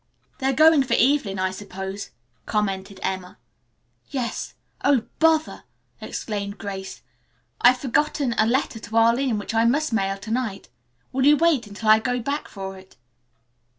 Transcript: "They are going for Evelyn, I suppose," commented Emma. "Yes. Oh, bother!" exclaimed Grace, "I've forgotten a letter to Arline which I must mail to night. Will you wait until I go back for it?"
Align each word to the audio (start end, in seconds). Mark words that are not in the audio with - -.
"They 0.39 0.47
are 0.47 0.53
going 0.53 0.81
for 0.81 0.95
Evelyn, 0.97 1.37
I 1.37 1.51
suppose," 1.51 2.09
commented 2.47 2.99
Emma. 3.03 3.37
"Yes. 4.09 4.55
Oh, 4.83 5.03
bother!" 5.19 5.63
exclaimed 6.01 6.57
Grace, 6.57 7.03
"I've 7.61 7.77
forgotten 7.77 8.33
a 8.39 8.47
letter 8.47 8.79
to 8.79 8.97
Arline 8.97 9.37
which 9.37 9.53
I 9.53 9.63
must 9.63 9.93
mail 9.93 10.17
to 10.17 10.31
night. 10.31 10.69
Will 11.11 11.27
you 11.27 11.37
wait 11.37 11.67
until 11.67 11.87
I 11.89 11.99
go 11.99 12.19
back 12.19 12.47
for 12.47 12.79
it?" 12.79 12.95